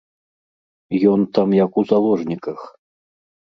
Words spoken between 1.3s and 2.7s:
там як у заложніках.